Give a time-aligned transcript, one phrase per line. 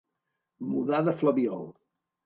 [0.71, 1.73] Mudar de flabiol.